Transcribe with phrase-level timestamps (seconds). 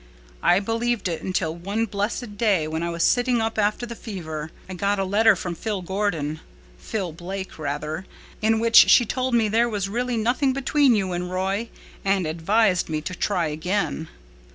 [0.41, 4.49] I believed it until one blessed day when I was sitting up after the fever.
[4.67, 9.87] I got a letter from Phil Gordon—Phil Blake, rather—in which she told me there was
[9.89, 11.69] really nothing between you and Roy,
[12.03, 14.07] and advised me to 'try again.